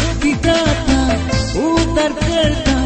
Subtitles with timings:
[0.00, 1.00] ootar pata
[1.64, 2.76] ootar pata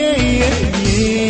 [0.00, 0.50] ये ये
[0.84, 1.29] ये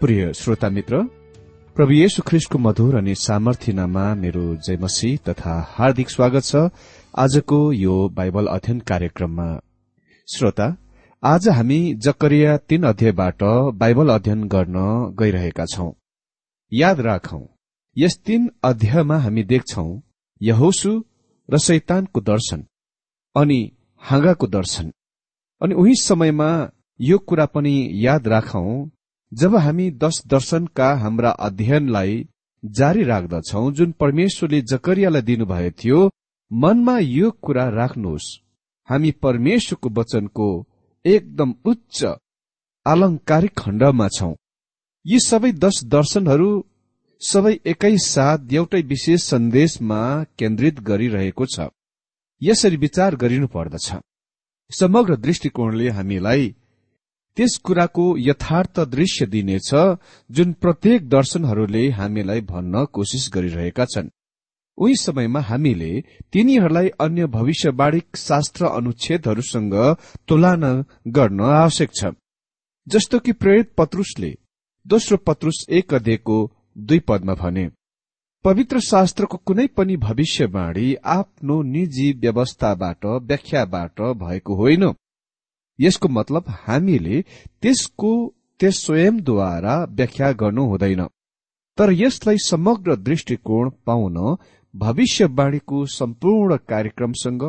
[0.00, 0.98] प्रिय श्रोता मित्र
[1.76, 6.62] प्रभु येशु ख्रिस्टको मधुर अनि सामर्थ्यनामा मेरो जयमसी तथा हार्दिक स्वागत छ
[7.14, 9.48] आजको यो बाइबल अध्ययन कार्यक्रममा।
[10.28, 10.68] श्रोता
[11.22, 13.42] आज हामी जकरिया तीन अध्यायबाट
[13.82, 14.78] बाइबल अध्ययन गर्न
[15.18, 15.90] गइरहेका छौं।
[16.72, 17.42] याद राखौं
[17.96, 19.84] यस तीन अध्यायमा हामी देख्छौ
[20.40, 20.92] यहोसु
[21.48, 22.64] र शैतानको दर्शन
[23.36, 23.60] अनि
[24.02, 24.90] हाँगाको दर्शन।
[25.60, 26.50] अनि उही समयमा
[27.00, 27.74] यो कुरा पनि
[28.06, 28.72] याद राखौं
[29.32, 32.14] जब हामी दश दर्शनका हाम्रा अध्ययनलाई
[32.62, 35.98] जारी राख्दछौ जुन परमेश्वरले जकरियालाई दिनुभएको थियो
[36.50, 38.26] मनमा यो कुरा राख्नुहोस्।
[38.88, 40.48] हामी परमेश्वरको वचनको
[41.04, 42.04] एकदम उच्च
[42.86, 44.34] आलंकारिक खण्डमा छौं।
[45.06, 46.50] यी सबै दश दर्शनहरू
[47.22, 50.00] सबै एकै साथ एउटै विशेष सन्देशमा
[50.38, 51.68] केन्द्रित गरिरहेको छ।
[52.42, 53.88] यसरी विचार गरिनु पर्दछ
[54.70, 56.54] समग्र दृष्टिकोणले हामीलाई
[57.36, 59.70] त्यस कुराको यथार्थ दृश्य दिनेछ
[60.30, 64.08] जुन प्रत्येक दर्शनहरूले हामीलाई भन्न कोसिस गरिरहेका छन्।
[64.78, 65.90] उही समयमा हामीले
[66.32, 69.74] तिनीहरूलाई अन्य भविष्यवाणी शास्त्र अनुच्छेदहरूसँग
[70.28, 70.72] तुलना
[71.08, 72.12] गर्न आवश्यक छ।
[72.86, 74.32] जस्तो कि प्रेरित पत्रुसले
[74.86, 76.38] दोस्रो पत्रुस एक अध्ययको
[76.78, 77.68] दुई पदमा भने
[78.44, 84.84] पवित्र शास्त्रको कुनै पनि भविष्यवाणी आफ्नो निजी व्यवस्थाबाट व्याख्याबाट भएको होइन।
[85.80, 87.22] यसको मतलब हामीले
[87.62, 88.12] त्यसको
[88.60, 91.02] त्यस स्वयंद्वारा व्याख्या गर्नु हुँदैन।
[91.78, 94.16] तर यसलाई समग्र दृष्टिकोण पाउन
[94.74, 97.44] भविष्यवाणीको सम्पूर्ण कार्यक्रमसँग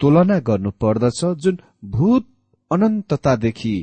[0.00, 1.58] तुलना गर्नु पर्दछ जुन
[1.94, 2.26] भूत
[2.70, 3.74] अनन्ततादेखि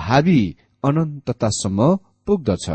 [0.00, 0.40] भावी
[0.84, 1.94] अनन्ततासम्म
[2.26, 2.66] पुग्दछ।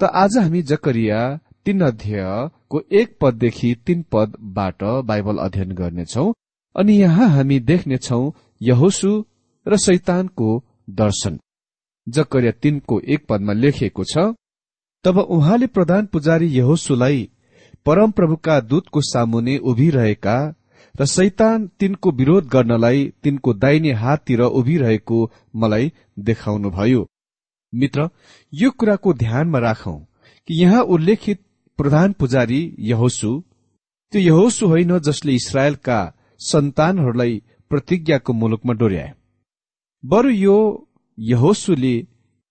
[0.00, 1.20] त आज हामी जकरिया
[1.64, 6.32] तीन अध्यायको एक पददेखि तीन पदबाट बाइबल अध्ययन गर्नेछौ
[6.76, 8.22] अनि यहाँ हामी देख्नेछौ
[8.60, 9.10] यहोसु
[9.66, 10.48] र शैतानको
[10.90, 11.38] दर्शन।
[12.06, 14.32] जकरिया तिनको एक पदमा लेखिएको छ
[15.04, 17.28] तब उहाँले प्रधान पुजारी यहोसुलाई
[17.86, 20.36] परमप्रभुका दूतको सामुने उभिरहेका
[20.94, 25.18] र शैतान तिनको विरोध गर्नलाई तिनको दाहिने हाततिर उभिरहेको
[25.56, 27.06] मलाई देखाउनुभयो।
[27.72, 28.08] मित्र
[28.52, 29.96] यो कुराको ध्यानमा राखौ
[30.48, 31.40] कि यहाँ उल्लेखित
[31.78, 33.30] प्रधान पुजारी यहोसु
[34.12, 35.98] त्यो यहोसु होइन जसले इसरायलका
[36.40, 39.12] सन्तानहरूलाई प्रतिज्ञाको मुलुकमा डोर्याए।
[40.04, 40.58] बरु यो
[41.18, 41.94] यहोसुले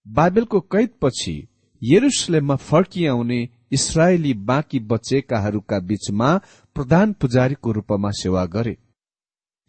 [0.08, 1.36] बाबेलको कैदपछि
[1.82, 3.39] यरुसलेममा फर्किआउने
[3.72, 6.29] इसरायली बाँकी बचेकाहरूका बीचमा
[6.75, 8.75] प्रधान पुजारीको रूपमा सेवा गरे।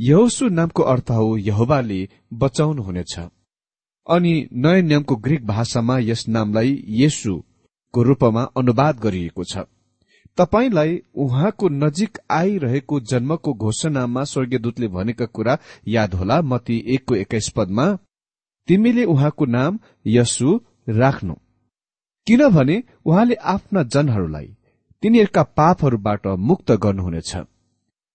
[0.01, 2.01] यहोसु नामको अर्थ हो यहोबाले
[2.33, 3.19] बचाउनु हुनेछ
[4.07, 9.65] अनि नयाँ नियमको ग्रिक भाषामा यस नामलाई येसुको रूपमा अनुवाद गरिएको छ।
[10.39, 15.59] तपाईँलाई उहाँको नजिक आइरहेको जन्मको घोषणामा स्वर्गीयदूतले भनेका कुरा
[15.89, 17.87] याद होला मती एकको एक्काइस पदमा
[18.69, 21.35] तिमीले उहाँको नाम यसु राख्नु।
[22.27, 24.47] किनभने उहाँले आफ्ना जनहरूलाई
[25.03, 27.33] तिनीहरूका पापहरूबाट मुक्त गर्नुहुनेछ।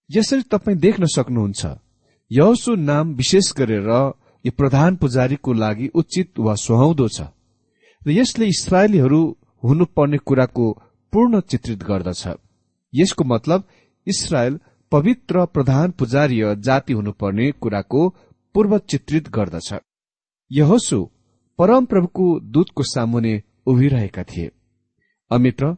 [0.09, 1.65] यसरी तपाईँ देख्न सक्नुहुन्छ
[2.31, 3.89] यसु नाम विशेष गरेर
[4.45, 7.21] यो प्रधान पुजारीको लागि उचित वा सुहाउँदो छ।
[8.01, 9.21] र यसले इसरायलीहरू
[9.63, 10.65] हुनुपर्ने कुराको
[11.15, 12.27] पूर्ण चित्रित गर्दछ।
[12.93, 13.63] यसको मतलब
[14.07, 14.59] इसरायल
[14.91, 18.07] पवित्र प्रधान पुजारीय जाति हुनुपर्ने कुराको
[18.55, 19.73] पूर्व चित्रित गर्दछ।
[20.51, 20.99] यहोसु
[21.59, 23.33] परमप्रभुको दूतको सामुने
[23.67, 24.51] उभिरहेका थिए।
[25.31, 25.75] अमित्र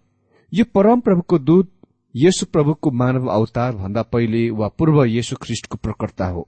[0.51, 1.71] यो परमप्रभुको दूत
[2.15, 6.47] यसु प्रभुको मानव अवतार भन्दा पहिले वा पूर्व येशु ख्रिष्टको प्रकर्ता हो।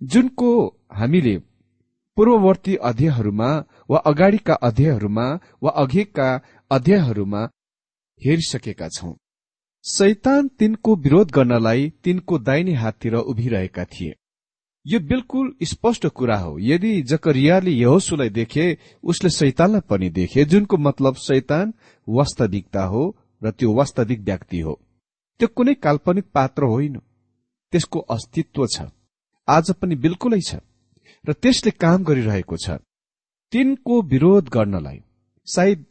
[0.00, 0.50] जुनको
[0.92, 1.38] हामीले
[2.16, 3.50] पूर्ववर्ती अध्ययहरूमा
[3.90, 5.32] वा अगाडिका अध्ययहरूमा
[5.62, 6.30] वा अघिका
[6.70, 7.48] अध्ययहरूमा
[8.20, 9.12] हेरिसकेका छौं।
[9.84, 14.14] शैतान तिनको विरोध गर्नलाई तिनको दाहिने हाततिर उभिरहेका थिए।
[14.86, 21.14] यो बिल्कुल स्पष्ट कुरा हो। यदि जकरियाले यहोसुलाई देखे उसले शैतानलाई पनि देखे जुनको मतलब
[21.14, 21.74] शैतान
[22.08, 24.80] वास्तविकता हो र त्यो वास्तविक व्यक्ति हो।
[25.38, 26.96] त्यो कुनै काल्पनिक पात्र होइन।
[27.72, 28.82] त्यसको अस्तित्व छ।
[29.48, 30.54] आज पनि बिल्कुलै छ।
[31.28, 32.70] र त्यसले काम गरिरहेको छ।
[33.52, 35.00] तिनको विरोध गर्नलाई
[35.46, 35.84] सायद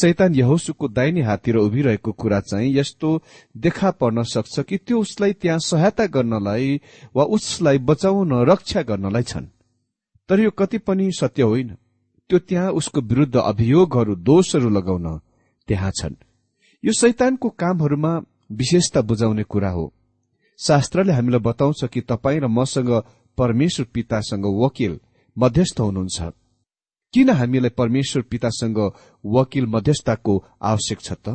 [0.00, 3.22] शैतान यहोसुको दाहिने हाततिर उभिरहेको कुरा चाहिँ यस्तो
[3.56, 6.80] देखा पर्न सक्छ कि त्यो उसलाई त्यहाँ सहायता गर्नलाई
[7.16, 9.46] वा उसलाई बचाउन रक्षा गर्नलाई छन्।
[10.28, 11.76] तर यो कति पनि सत्य होइन।
[12.30, 15.20] त्यो त्यहाँ उसको विरूद्ध अभियोगहरू दोषहरू लगाउन
[15.68, 16.14] त्यहाँ छन्।
[16.84, 18.22] यो शैतानको कामहरूमा
[18.52, 19.92] विशेषता बुझाउने कुरा हो।
[20.58, 23.02] शास्त्रले हामीलाई बताउँछ कि तपाईँ र मसँग
[23.38, 25.00] परमेश्वर पितासँग वकिल
[25.38, 26.22] मध्यस्थ हुनुहुन्छ।
[27.14, 28.78] किन हामीलाई परमेश्वर पितासँग
[29.24, 31.28] वकिल मध्यस्थताको आवश्यक छ त?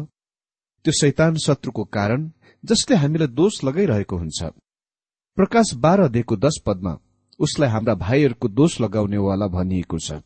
[0.85, 2.31] त्यो शैतान शत्रुको कारण
[2.63, 4.43] जसले हामीलाई दोष लगाइरहेको हुन्छ।
[5.37, 6.93] प्रकाश बाह्र दिएको दश पदमा
[7.39, 10.19] उसलाई हाम्रा भाइहरूको दोष लगाउनेवाला भनिएको छ।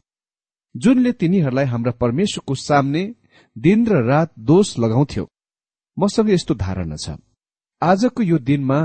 [0.75, 3.03] जुनले तिनीहरूलाई हाम्रा परमेश्वरको सामने
[3.55, 5.27] दिन र रात दोष लगाउँथ्यो।
[5.97, 7.17] मसँग यस्तो धारणा छ।
[7.81, 8.79] आजको यो दिनमा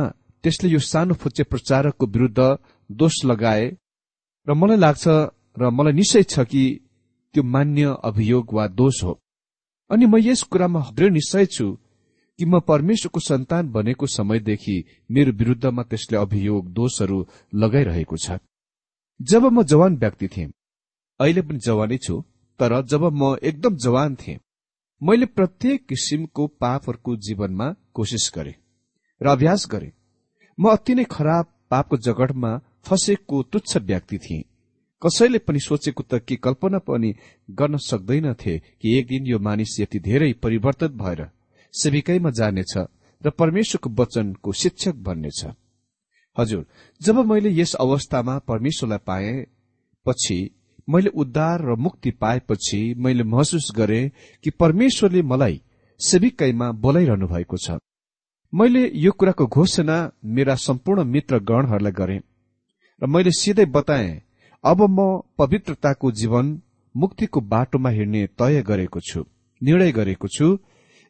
[0.44, 2.40] त्यसले यो सानो फुच्चे प्रचारकको विरूद्ध
[2.90, 3.64] दोष लगाए
[4.46, 5.08] र मलाई लाग्छ
[5.58, 6.62] र मलाई निश्चय छ कि
[7.34, 9.18] त्यो मान्य अभियोग वा दोष हो।
[9.90, 11.66] अनि म यस कुरामा दृढ निश्चय छु
[12.38, 14.76] कि म परमेश्वरको सन्तान बनेको समयदेखि
[15.10, 17.18] मेरो विरूद्धमा त्यसले अभियोग दोषहरू
[17.54, 18.38] लगाइरहेको छ।
[19.20, 20.50] जब म जवान व्यक्ति थिएँ
[21.20, 22.20] अहिले पनि जवानै छु
[22.60, 24.38] तर जब म एकदम जवान थिएँ
[25.02, 28.54] मैले प्रत्येक किसिमको पापहरूको जीवनमा कोसिस गरे
[29.20, 29.92] र अभ्यास गरे।
[30.58, 32.52] म अति नै खराब पापको जगडमा
[32.86, 34.47] फसेको तुच्छ व्यक्ति थिएँ।
[35.02, 37.14] कसैले पनि सोचेको त के कल्पना पनि
[37.50, 41.20] गर्न सक्दैनथे कि एक दिन यो मानिस यति धेरै परिवर्तन भएर
[41.74, 42.76] सेविकैमा जानेछ
[43.22, 45.44] र परमेश्वरको वचनको शिक्षक बन्नेछ।
[46.36, 46.66] हजुर
[47.00, 49.46] जब मैले यस अवस्थामा परमेश्वरलाई पाए
[50.06, 50.38] पछि
[50.88, 54.00] मैले उद्धार र मुक्ति पाएपछि मैले महसुस गरे
[54.44, 55.60] कि परमेश्वरले मलाई
[56.00, 57.78] सेविकैमा बोलाइरहनु भएको छ।
[58.52, 62.20] मैले यो कुराको घोषणा मेरा सम्पूर्ण मित्र गरे
[63.02, 64.08] र मैले सिधै बताए
[64.64, 66.46] अब म पवित्रताको जीवन
[66.94, 69.24] मुक्तिको बाटोमा हिँड्ने तय गरेको छु
[69.60, 70.58] निर्णय गरेको छु।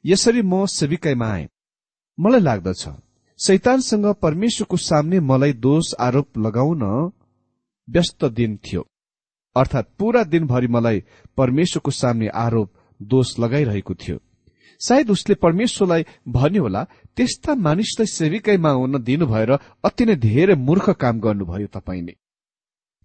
[0.05, 1.49] यसरी म सेविकाईमा आए।
[2.19, 2.89] मलाई लाग्दछ
[3.39, 6.83] शैतानसँग परमेश्वरको सामने मलाई दोष आरोप लगाउन
[7.89, 8.87] व्यस्त दिन थियो।
[9.57, 11.03] अर्थात् पूरा दिनभरि मलाई
[11.37, 14.19] परमेश्वरको सामने आरोप दोष लगाइरहेको थियो।
[14.81, 16.85] सायद उसले परमेश्वरलाई भन्यो होला
[17.17, 19.51] त्यस्ता मानिसलाई सेविकैमा हुन दिनु भएर
[19.85, 22.17] अति नै धेरै मूर्ख काम गर्नुभयो तपाईँले।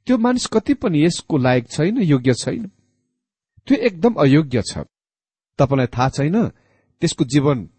[0.07, 2.72] त्यो मानिस कति पनि यसको लायक छैन योग्य छैन।
[3.67, 4.77] त्यो एकदम अयोग्य छ।
[5.60, 6.48] तपाईँलाई थाहा छैन?
[7.01, 7.69] त्यसको जीवन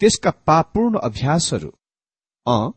[0.00, 1.72] त्यसका पापूर्ण अभ्यासहरू।
[2.46, 2.70] अ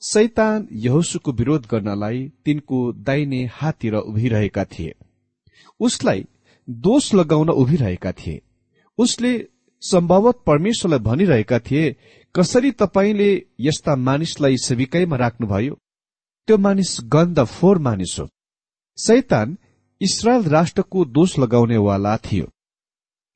[0.00, 4.94] सैतान यहोसुको विरोध गर्नलाई तिनको दाहिने हाततिर उभिरहेका थिए।
[5.80, 6.24] उसलाई
[6.70, 8.42] दोष लगाउन उभिरहेका थिए।
[8.98, 9.48] उसले
[9.82, 11.96] सम्भवत परमेश्वरलाई भनिरहेका थिए
[12.36, 15.81] कसरी तपाईँले यस्ता मानिसलाई सेविकैमा राख्नुभयो?
[16.46, 18.28] त्यो मानिस गन्ध फोहोर मानिस हो।
[18.96, 19.58] सैतान
[20.00, 22.46] इसरायल राष्ट्रको दोष लगाउनेवाला थियो।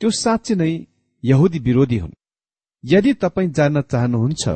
[0.00, 0.86] त्यो साँच्चै नै
[1.25, 2.12] यहुदी विरोधी हुन्।
[2.84, 4.48] यदि तपाईँ जान्न चाहनुहुन्छ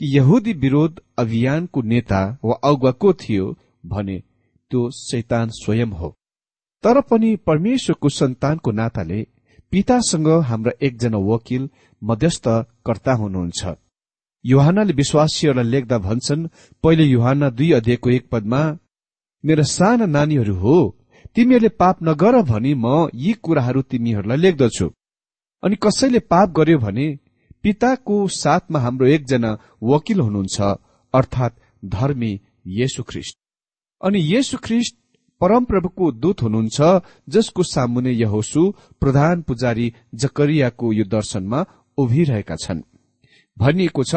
[0.00, 3.46] कि यहुदी विरोध अभियानको नेता वा अगुवा को थियो
[3.86, 4.18] भने
[4.70, 6.08] त्यो शैतान स्वयं हो।
[6.84, 9.26] तर पनि परमेश्वरको सन्तानको नाताले
[9.70, 11.70] पितासँग हाम्रा एकजना वकिल
[12.02, 13.64] मध्यस्थकर्ता हुनुहुन्छ।
[14.44, 16.48] युहानले विश्वासीहरूलाई लेख्दा भन्छन्
[16.84, 18.62] पहिले युहान दुई अध्ययको एक पदमा
[19.44, 20.76] मेरा साना नानीहरू हो
[21.36, 24.88] तिमीहरूले पाप नगर भनी म यी कुराहरू तिमीहरूलाई लेख्दछु।
[25.62, 27.06] अनि कसैले पाप गर्यो भने
[27.62, 29.50] पिताको साथमा हाम्रो एकजना
[29.82, 30.60] वकिल हुनुहुन्छ
[31.14, 32.32] अर्थात् धर्मी
[32.78, 33.36] येशु ख्रिस्ट
[34.00, 34.96] अनि येशु ख्रिस्ट
[35.40, 36.78] परमप्रभुको दूत हुनुहुन्छ
[37.28, 38.62] जसको सामुने यहोसु
[39.00, 41.64] प्रधान पुजारी जकरियाको यो दर्शनमा
[41.98, 42.82] उभिरहेका छन्।
[43.56, 44.14] भनिएको छ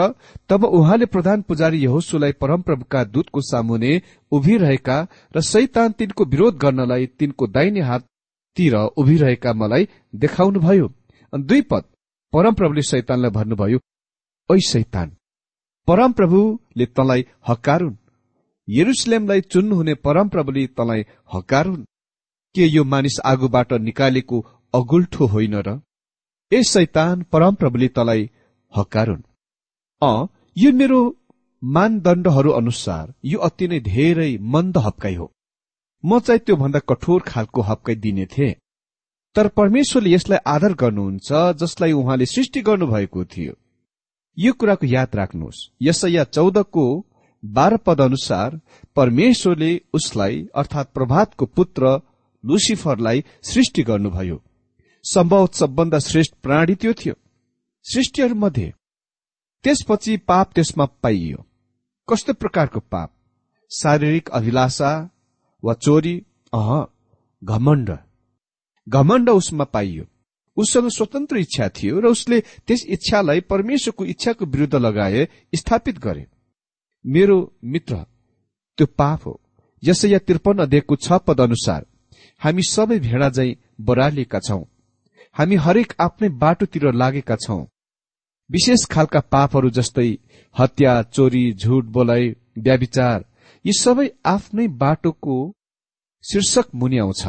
[0.49, 4.01] तब उहाँले प्रधान पुजारी यहोसुलाई परमप्रभुका दूतको सामुने
[4.31, 4.97] उभिरहेका
[5.35, 10.87] र सैतान तिनको विरोध गर्नलाई तिनको दाहिने हाततिर उभिरहेका मलाई देखाउनुभयो।
[11.33, 11.83] दुई पद
[12.33, 13.79] परमप्रभुले सैतानलाई भन्नुभयो
[14.49, 15.11] ओ सैतान
[15.87, 17.95] परमप्रभुले तँलाई हकारुन्।
[18.67, 21.83] यरुसलेमलाई चुन्नुहुने परमप्रभुले तँलाई हकारुन्।
[22.55, 24.39] के यो मानिस आगोबाट निकालेको
[24.73, 25.79] अगुल्ठो होइन र?
[26.51, 28.29] ए सैतान परमप्रभुले तँलाई
[28.77, 29.21] हकारुन्।
[30.01, 30.27] अ
[30.57, 30.99] यो मेरो
[31.63, 35.31] मानदण्डहरू अनुसार यो अति नै धेरै मन्द हप्काई हो।
[36.03, 38.53] म चाहिँ त्योभन्दा कठोर खालको हप्काई दिने थिएँ।
[39.35, 43.53] तर परमेश्वरले यसलाई आदर गर्नुहुन्छ जसलाई उहाँले सृष्टि गर्नुभएको थियो।
[44.37, 46.85] यो कुराको याद राख्नुहोस्। यसैया चौधको
[47.43, 48.59] बाह्र पद अनुसार
[48.95, 52.01] परमेश्वरले उसलाई अर्थात प्रभातको पुत्र
[52.43, 54.41] लुसिफरलाई सृष्टि गर्नुभयो।
[55.05, 57.13] सम्भव सबभन्दा श्रेष्ठ प्राणी त्यो थियो।
[57.85, 58.73] सृष्टिहरूमध्ये।
[59.63, 61.45] त्यसपछि पाप त्यसमा पाइयो।
[62.09, 63.11] कस्तो प्रकारको पाप?
[63.71, 65.09] शारीरिक अभिलाषा
[65.63, 66.25] वा चोरी?
[66.53, 66.85] अह
[67.43, 67.97] घमण्ड।
[68.89, 70.05] घमण्ड उसमा पाइयो।
[70.57, 76.27] उसँग स्वतन्त्र इच्छा थियो र उसले त्यस इच्छालाई परमेश्वरको इच्छाको विरूद्ध लगाए स्थापित गरे।
[77.05, 77.95] मेरो मित्र
[78.77, 79.41] त्यो पाप हो।
[79.83, 81.85] यसैया त्रिपन्न अध्ययको छ पद अनुसार
[82.41, 84.63] हामी सबै भेडा झै बरालिएका छौं।
[85.33, 87.65] हामी हरेक आफ्नै बाटोतिर लागेका छौं।
[88.49, 90.09] विशेष खालका पापहरू जस्तै
[90.55, 93.23] हत्या चोरी झुट बोलाइ व्याविचार
[93.65, 95.37] यी सबै आफ्नै बाटोको
[96.23, 97.23] शीर्षक मुनि आउँछ।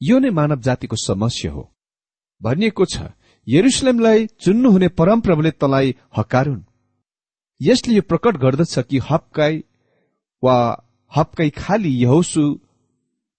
[0.00, 1.62] यो नै मानव जातिको समस्या हो।
[2.42, 2.96] भनिएको छ
[3.46, 6.62] यरुसलेमलाई चुन्नुहुने परमप्रभुले तलाई हकारुन्।
[7.60, 9.62] यसले यो प्रकट गर्दछ कि हप्काई
[10.42, 10.56] वा
[11.16, 12.44] हप्काई खाली यहोसु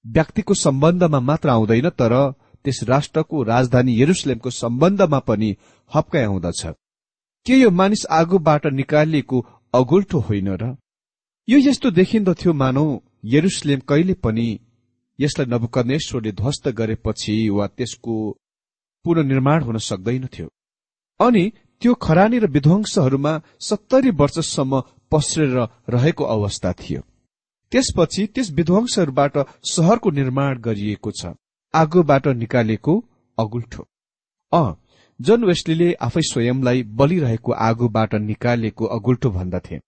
[0.06, 2.14] व्यक्तिको सम्बन्धमा मात्र आउँदैन तर
[2.66, 5.56] त्यस राष्ट्रको राजधानी यरुसलेमको सम्बन्धमा पनि
[5.92, 6.66] हप्काई आउँदछ
[7.46, 9.40] के यो मानिस आगोबाट निकालिएको
[9.74, 10.75] अगुल्ठो होइन र?
[11.48, 12.86] यो यस्तो देखिन्दथ्यो मानौ
[13.24, 14.48] यरुसलेम कहिले पनि
[15.20, 18.16] यसलाई नबुकनेश्वरले ध्वस्त गरेपछि वा त्यसको
[19.06, 20.48] पुननिर्माण हुन सक्दैनथ्यो
[21.20, 21.44] अनि
[21.82, 25.58] त्यो खरानी र विध्वंसहरूमा सत्तरी वर्षसम्म पस्रेर
[25.90, 27.02] रहेको अवस्था थियो।
[27.72, 31.34] त्यसपछि त्यस विध्वंसहरूबाट सहरको निर्माण गरिएको छ
[31.74, 32.94] आगोबाट निकालेको
[33.38, 33.84] अगुल्ठो
[34.52, 34.64] अ
[35.20, 39.80] जन वेस्लीले आफै स्वयंलाई बलिरहेको आगोबाट निकालेको अगुल्ठो भन्दथे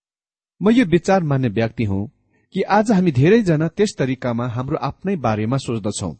[0.62, 2.10] म यो विचार मान्ने व्यक्ति हुँ
[2.56, 6.12] कि आज हामी धेरैजना त्यस तरिकामा हाम्रो आफ्नै बारेमा सोच्दछौ।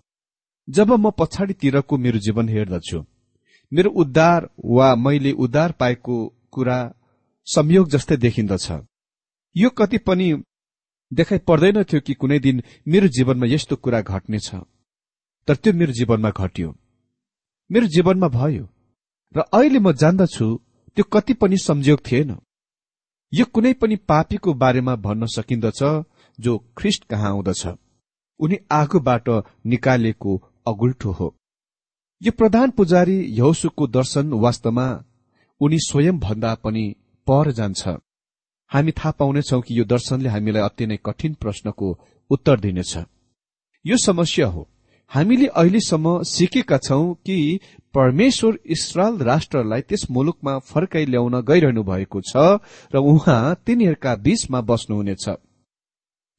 [0.68, 3.00] जब म पछाडितिरको मेरो जीवन हेर्दछु
[3.72, 6.16] मेरो उद्धार वा मैले उद्धार पाएको
[6.52, 6.78] कुरा
[7.48, 8.72] संयोग जस्तै देखिन्दछ।
[9.56, 10.28] यो कति पनि
[11.12, 14.50] देखाइ पर्दैनथ्यो कि कुनै दिन मेरो जीवनमा यस्तो कुरा घट्नेछ।
[15.48, 16.76] तर त्यो मेरो जीवनमा घट्यो।
[17.72, 18.68] मेरो जीवनमा भयो।
[19.38, 20.46] र अहिले म जान्दछु
[20.96, 22.38] त्यो कति पनि संयोग थिएन।
[23.34, 25.82] यो कुनै पनि पापीको बारेमा भन्न सकिन्दछ
[26.40, 27.68] जो ख्रिस्ट कहाँ आउँदछ।
[28.40, 29.30] उनी आगोबाट
[29.66, 30.32] निकालेको
[30.68, 31.28] अगुल्ठो हो।
[32.22, 34.88] यो प्रधान पुजारी यौसुको दर्शन वास्तवमा
[35.62, 36.86] उनी स्वयं भन्दा पनि
[37.28, 37.88] पर जान्छ।
[38.72, 41.88] हामी थाहा पाउनेछौ कि यो दर्शनले हामीलाई अति नै कठिन प्रश्नको
[42.30, 42.98] उत्तर दिनेछ।
[43.86, 44.68] यो समस्या हो।
[45.12, 47.60] हामीले अहिलेसम्म सिकेका छौं कि
[47.98, 52.62] परमेश्वर इसरायल राष्ट्रलाई त्यस मुलुकमा फर्काइ ल्याउन गइरहनु भएको छ
[52.94, 55.26] र उहाँ तिनीहरूका बीचमा बस्नुहुनेछ।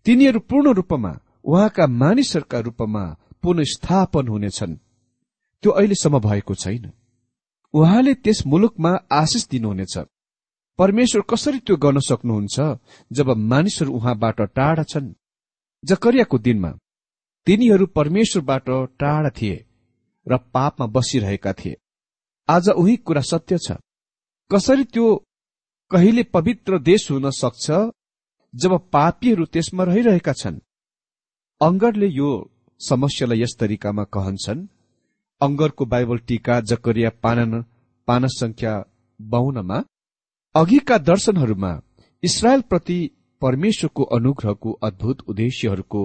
[0.06, 1.12] तिनीहरू पूर्ण रूपमा
[1.44, 3.04] उहाँका मानिसहरूका रूपमा
[3.42, 4.74] पुनस्थापन हुनेछन्।
[5.62, 6.84] त्यो अहिलेसम्म भएको छैन।
[7.74, 9.98] उहाँले त्यस मुलुकमा आशिष दिनुहुनेछ।
[10.78, 12.56] परमेश्वर कसरी त्यो गर्न सक्नुहुन्छ
[13.12, 15.14] जब मानिसहरू उहाँबाट टाढा छन्?
[15.84, 16.70] जकरियाको दिनमा
[17.46, 18.68] तिनीहरू परमेश्वरबाट
[19.00, 19.64] टाढा थिए।
[20.30, 21.76] र पापमा बसिरहेका थिए।
[22.48, 23.72] आज उही कुरा सत्य छ।
[24.50, 25.24] कसरी त्यो
[25.90, 27.70] कहिले पवित्र देश हुन सक्छ
[28.54, 30.58] जब पापीहरू त्यसमा रहिरहेका छन्?
[31.60, 32.30] अङ्गरले यो
[32.80, 34.66] समस्यालाई यस तरिकामा कहन्छन्
[35.40, 37.64] अङ्गरको बाइबल टीका जकरिया पानन
[38.08, 38.72] पाना संख्या
[39.20, 39.84] बाहुनमा
[40.54, 41.72] अघिका दर्शनहरूमा
[42.60, 42.98] प्रति
[43.42, 46.02] परमेश्वरको अनुग्रहको अद्भुत उद्देश्यहरूको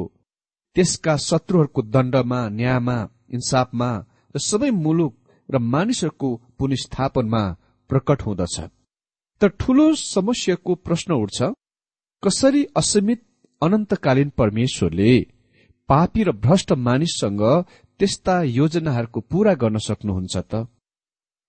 [0.76, 2.98] त्यसका शत्रुहरूको दण्डमा न्यायमा
[3.30, 3.90] इन्साफमा
[4.36, 5.14] र सबै मुलुक
[5.50, 7.44] र मानिसहरूको पुनस्थापनमा
[7.90, 8.56] प्रकट हुँदछ।
[9.42, 11.40] तर ठूलो समस्याको प्रश्न उठ्छ
[12.24, 13.22] कसरी असीमित
[13.62, 15.14] अनन्तकालीन परमेश्वरले
[15.90, 17.42] पापी र भ्रष्ट मानिससँग
[18.00, 20.54] त्यस्ता योजनाहरूको पूरा गर्न सक्नुहुन्छ त?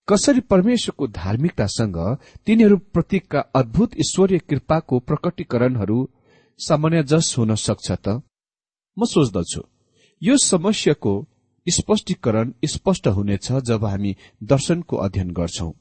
[0.08, 1.98] कसरी परमेश्वरको धार्मिकतासँग
[2.46, 5.98] तिनीहरू प्रतिका अद्भुत ईश्वरीय कृपाको प्रकटीकरणहरू
[6.60, 8.06] सामान्यजस हुन सक्छ त?
[8.96, 9.62] म सोच्दछु
[10.22, 11.14] यो समस्याको
[11.66, 15.72] स्पष्टीकरण स्पष्ट हुनेछ जब हामी दर्शनको अध्ययन गर्छौं।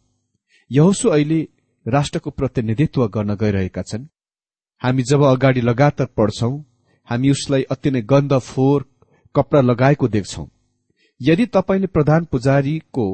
[0.72, 1.48] यहोसु अहिले
[1.86, 4.08] राष्ट्रको प्रतिनिधित्व गर्न गइरहेका छन्।
[4.82, 6.54] हामी जब अगाडि लगातार पढ्छौं
[7.08, 8.86] हामी उसलाई अति नै गन्ध फोहोर
[9.36, 10.48] कपडा लगाएको देख्छौं।
[11.22, 13.06] यदि तपाईँले प्रधान पुजारीको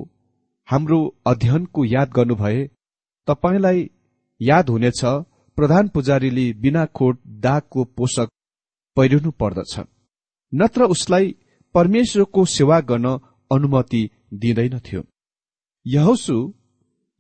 [0.68, 2.70] हाम्रो अध्ययनको याद गर्नुभए
[3.28, 3.90] तपाईँलाई
[4.42, 5.02] याद हुनेछ
[5.58, 8.30] प्रधान पुजारीले बिना खोट दागको पोषक
[8.98, 9.80] पहिरिनु पर्दछ।
[10.54, 11.36] नत्र उसलाई
[11.76, 13.08] परमेश्वरको सेवा गर्न
[13.52, 15.02] अनुमति दिँदैनथ्यो
[15.86, 16.38] यहोसु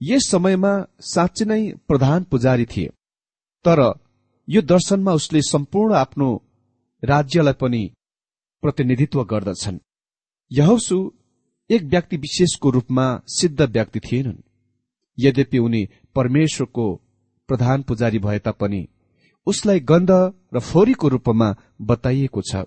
[0.02, 0.74] यस समयमा
[1.14, 2.90] साँच्चै नै प्रधान पुजारी थिए
[3.66, 3.80] तर
[4.48, 6.30] यो दर्शनमा उसले सम्पूर्ण आफ्नो
[7.04, 7.84] राज्यलाई पनि
[8.64, 9.78] प्रतिनिधित्व गर्दछन्।
[10.52, 10.98] यहोसु
[11.70, 14.42] एक व्यक्ति विशेषको रूपमा सिद्ध व्यक्ति थिएनन्।
[15.18, 15.84] यद्यपि उनी
[16.16, 16.86] परमेश्वरको
[17.50, 18.82] प्रधान पुजारी भए तापनि
[19.48, 20.12] उसलाई गन्ध
[20.54, 22.66] र फोरीको रूपमा बताइएको छ।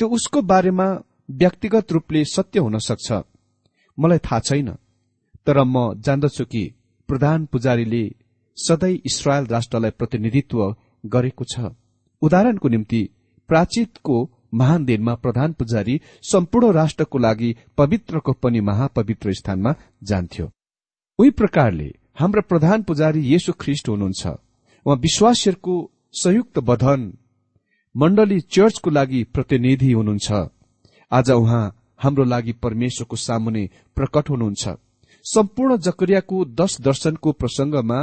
[0.00, 0.86] त्यो उसको बारेमा
[1.30, 3.12] व्यक्तिगत रूपले सत्य हुन सक्छ।
[3.98, 4.68] मलाई थाहा छैन।
[5.46, 6.62] तर म जान्दछु कि
[7.08, 8.04] प्रधान पुजारीले
[8.56, 11.74] सधैँ इसरायल राष्ट्रलाई प्रतिनिधित्व गरेको छ।
[12.22, 13.08] उदाहरणको निम्ति
[13.48, 14.16] प्राचीतको
[14.54, 20.50] महान दिनमा प्रधान पुजारी सम्पूर्ण राष्ट्रको लागि पवित्रको पनि महापवित्र स्थानमा जान्थ्यो।
[21.18, 25.74] उही प्रकारले हाम्रा प्रधान पुजारी येशु ख्रिष्ट हुनुहुन्छ। उहाँ विश्वासहरूको
[26.12, 27.12] संयुक्त बधन
[27.96, 30.32] मण्डली चर्चको लागि प्रतिनिधि हुनुहुन्छ।
[31.12, 31.64] आज उहाँ
[32.00, 33.62] हाम्रो लागि परमेश्वरको सामुने
[33.96, 34.68] प्रकट हुनुहुन्छ।
[35.24, 38.00] सम्पूर्ण जकरियाको दश दर्शनको प्रसंगमा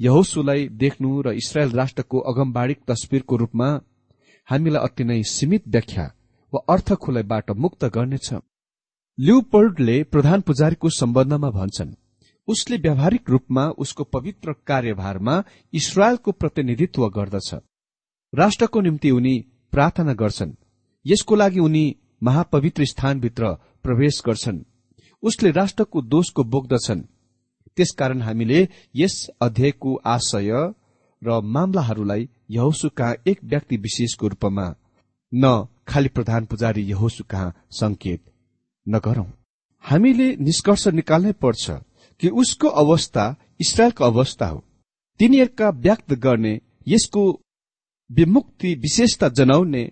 [0.00, 3.68] यहोसुलाई देख्नु र इसरायल राष्ट्रको अगमबाड़िक तस्विरको रूपमा
[4.48, 6.06] हामीलाई अति नै सीमित व्याख्या
[6.52, 8.32] वा अर्थ खुलाइबाट मुक्त गर्नेछ।
[9.18, 11.92] ल्युपर्डले प्रधान पुजारीको सम्बन्धमा भन्छन्
[12.48, 17.54] उसले व्यावहारिक रूपमा उसको पवित्र कार्यभारमा इसरायलको प्रतिनिधित्व गर्दछ।
[18.34, 20.52] राष्ट्रको निम्ति उनी प्रार्थना गर्छन्।
[21.06, 24.60] यसको लागि उनी महापवित्र स्थानभित्र प्रवेश गर्छन्।
[25.22, 27.02] उसले राष्ट्रको दोषको बोक्दछन्।
[27.76, 30.72] त्यसकारण हामीले यस अध्यायको आशय
[31.22, 34.74] र मामलाहरूलाई यहोसु कहाँ एक व्यक्ति विशेषको रूपमा
[35.34, 38.24] न खालि प्रधान पुजारी यहोसु कहाँ संकेत
[38.88, 39.24] नगरौं।
[39.84, 41.70] हामीले निष्कर्ष निकाल्नै पर्छ
[42.20, 44.64] कि उसको अवस्था इसरायलको अवस्था हो।
[45.20, 47.40] तिनीहरूका व्यक्त गर्ने यसको
[48.10, 49.84] विमुक्ति विशेषता जनाउने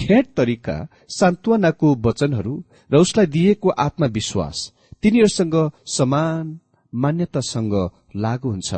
[0.00, 0.76] ठेट तरिका
[1.10, 2.54] सान्त्वनाको वचनहरू
[2.90, 6.58] र उसलाई दिएको आत्मविश्वास तिनीहरूसँग समान
[6.92, 7.74] मान्यतासँग
[8.16, 8.74] लागू हुन्छ।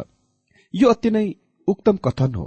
[0.74, 1.26] यो अति नै
[1.68, 2.46] उक्तम कथन हो।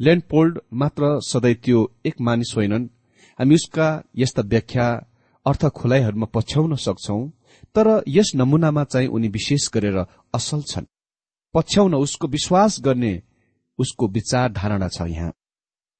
[0.00, 2.88] ल्यान्डपोल्ड मात्र सधैँ त्यो एक मानिस होइनन्।
[3.38, 4.86] हामी उसका यस्ता व्याख्या
[5.46, 7.20] अर्थ खुलाइहरूमा पछ्याउन सक्छौ
[7.76, 9.98] तर यस नमूनामा चाहिँ उनी विशेष गरेर
[10.34, 10.90] असल छन्।
[11.54, 13.14] पछ्याउन उसको विश्वास गर्ने
[13.78, 15.32] उसको विचार धारणा छ यहाँ।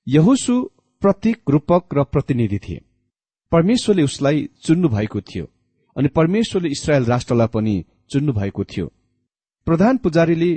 [0.07, 0.55] यहुसु
[1.03, 2.81] प्रतीक रूपक र प्रतिनिधि थिए।
[3.53, 5.47] परमेश्वरले उसलाई चुन्नु भएको थियो
[5.97, 8.87] अनि परमेश्वरले इसरायल राष्ट्रलाई पनि चुन्नु भएको थियो।
[9.67, 10.53] प्रधान पुजारीले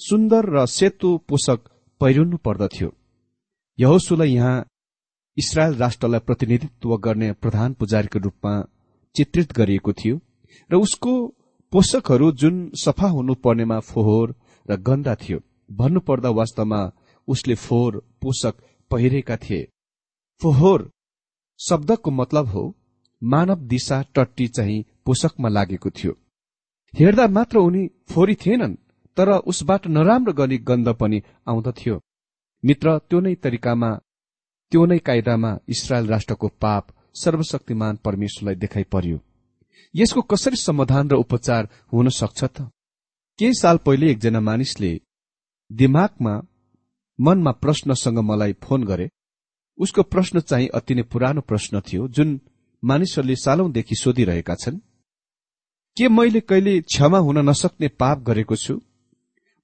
[0.00, 1.68] सुन्दर र सेतो पोषक
[2.00, 2.92] पहिरनु पर्दथ्यो।
[3.78, 4.66] यहोसुलाई यहाँ
[5.36, 8.54] इसरायल राष्ट्रलाई प्रतिनिधित्व गर्ने प्रधान पुजारीको रूपमा
[9.14, 10.20] चित्रित गरिएको थियो
[10.70, 11.12] र उसको
[11.72, 14.34] पोषकहरू जुन सफा हुनुपर्नेमा फोहोर
[14.68, 15.38] र गन्दा थियो।
[15.72, 16.80] भन्नुपर्दा वास्तवमा
[17.28, 18.54] उसले फोहोर पोषक
[18.90, 19.68] पहिरेका थिए।
[20.40, 20.90] फोहोर
[21.60, 22.62] शब्दको मतलब हो
[23.22, 26.12] मानव दिशा टट्टी चाहिँ पोषकमा लागेको थियो।
[26.94, 28.74] हेर्दा मात्र उनी फोहोरी थिएनन्
[29.16, 32.00] तर उसबाट नराम्रो गनी गन्ध पनि आउँदथ्यो
[32.64, 33.90] मित्र त्यो नै तरिकामा
[34.72, 39.18] त्यो नै कायदामा इसरायल राष्ट्रको पाप सर्वशक्तिमान परमेश्वरलाई देखाइ पर्यो।
[39.94, 42.70] यसको कसरी समाधान र उपचार हुन सक्छ त?
[43.38, 44.92] केही साल पहिले एकजना मानिसले
[45.70, 46.34] दिमागमा
[47.18, 49.10] मनमा प्रश्नसँग मलाई फोन गरे।
[49.78, 52.40] उसको प्रश्न चाहिँ अति नै पुरानो प्रश्न थियो जुन
[52.84, 54.78] मानिसहरूले सालौंदेखि सोधिरहेका छन्।
[55.96, 58.80] के मैले कहिले क्षमा हुन नसक्ने पाप गरेको छु?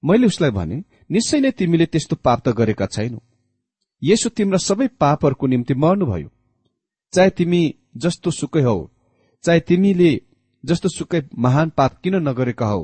[0.03, 3.19] मैले उसलाई भने निश्चय नै तिमीले त्यस्तो पाप त गरेका छैनौ।
[4.03, 6.29] यसो तिम्रा सबै पापहरूको निम्ति मर्नुभयो।
[7.13, 7.61] चाहे तिमी
[7.97, 8.77] जस्तो सुकै हौ
[9.43, 10.11] चाहे तिमीले
[10.65, 12.83] जस्तो सुकै महान पाप किन नगरेका हौ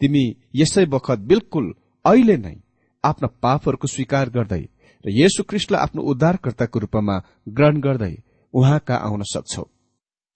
[0.00, 2.54] तिमी यसै बखत बिल्कुल अहिले नै
[3.04, 4.62] आफ्ना पापहरूको स्वीकार गर्दै
[5.04, 7.16] र यसु क्रिस्टलाई आफ्नो उद्धारकर्ताको रूपमा
[7.48, 8.14] ग्रहण गर्दै
[8.54, 9.64] उहाँका आउन सक्छौ।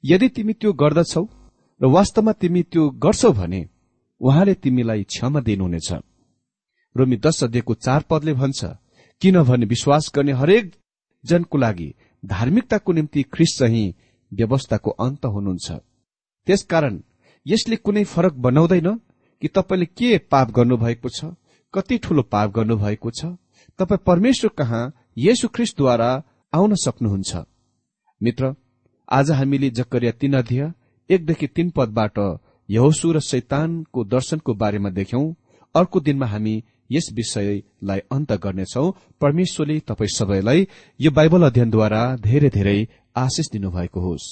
[0.04, 1.24] यदि तिमी त्यो गर्दछौ
[1.80, 3.60] र वास्तवमा तिमी त्यो गर्छौ भने
[4.20, 5.90] उहाँले तिमीलाई क्षमा दिनुहुनेछ।
[6.96, 8.64] रोमी दश अध्ययको चार पदले भन्छ
[9.22, 10.72] किनभने विश्वास गर्ने हरेक
[11.24, 11.88] जनको लागि
[12.22, 13.94] धार्मिकताको निम्ति ख्रिस चाहिँ
[14.32, 15.68] व्यवस्थाको अन्त हुनुहुन्छ।
[16.46, 17.00] त्यसकारण
[17.46, 18.88] यसले कुनै फरक बनाउँदैन
[19.42, 21.24] कि तपाईँले के पाप गर्नुभएको छ?
[21.74, 23.24] कति ठूलो पाप गर्नुभएको छ?
[23.78, 24.82] तपाईँ परमेश्वर कहाँ
[25.18, 26.10] येशु ख्रिस्टद्वारा
[26.52, 27.36] आउन सक्नुहुन्छ?
[28.22, 28.54] मित्र
[29.08, 30.72] आज हामीले जकरिया तीन अध्यय
[31.10, 32.18] एकदेखि तीन पदबाट
[32.68, 35.24] यहोसु र शैतानको दर्शनको बारेमा देख्यौं।
[35.74, 36.54] अर्को दिनमा हामी
[36.92, 40.68] यस विषयलाई अन्त गर्नेछौ। परमेश्वरले तपाईँ सबैलाई
[41.00, 44.26] यो बाइबल अध्ययनद्वारा धेरै धेरै आशिष दिनुभएको होस्।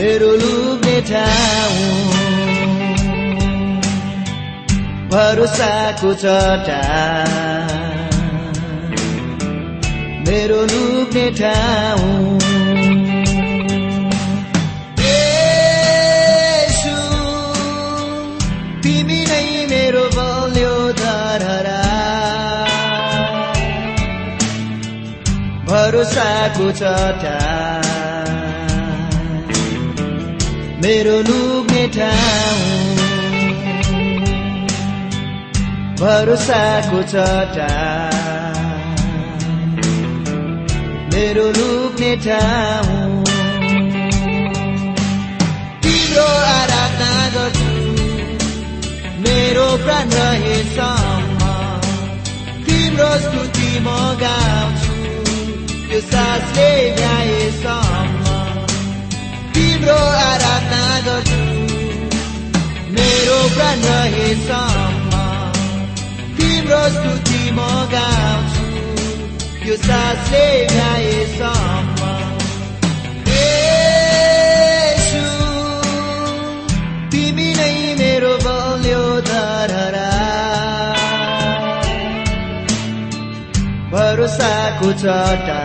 [0.00, 2.06] मेरो लुब्ने ठाउँ।
[5.10, 6.80] भरोसाको चटा।
[10.28, 12.65] मेरो लुक्ने ठाउँ।
[25.96, 27.36] भरोसाको चटा
[30.82, 32.64] मेरो लुक्ने ठाउँ।
[36.00, 37.70] भरोसाको चटा
[41.14, 43.24] मेरो लुक्ने ठाउँ।
[45.84, 47.72] तिम्रो आराधना गर्छु।
[49.24, 51.40] मेरो प्राण रहेसम्म।
[52.68, 53.88] तिम्रो स्तुति म
[54.22, 54.85] गाउँछु।
[55.96, 58.24] यो सासले भ्याएसम्म
[59.52, 61.38] तिम्रो आराधना गर्छु
[62.96, 65.22] मेरो प्राण रहेसम्म
[66.36, 67.60] तिम्रो स्तुति म
[67.94, 68.68] गाउँछु।
[69.68, 71.95] यो सासले भ्याएसम्म
[84.36, 85.60] भरोसाको चटा।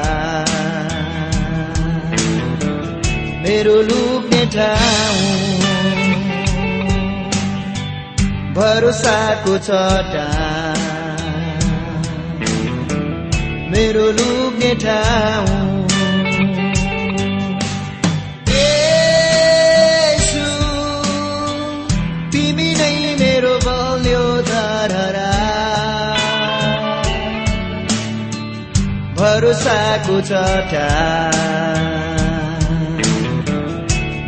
[3.41, 5.25] मेरो लुक्ने ठाउँ।
[8.53, 10.27] भरोसाको चटा।
[13.71, 15.81] मेरो लुक्ने ठाउँ।
[29.21, 30.86] भरोसाको चटा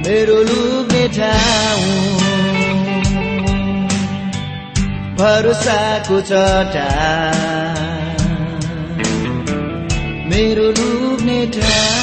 [0.04, 1.88] मेरो लुक्ने ठाउँ।
[5.18, 6.88] भरोसाको चटा
[10.30, 12.03] मेरो लुक्ने ठाउँ।